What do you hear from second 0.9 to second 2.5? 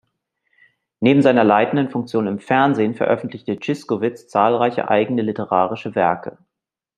Neben seiner leitenden Funktion im